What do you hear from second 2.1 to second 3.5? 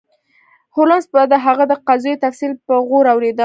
تفصیل په غور اوریده.